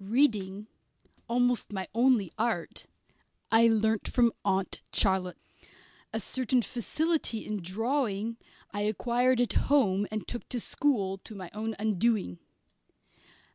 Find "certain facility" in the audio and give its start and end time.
6.18-7.44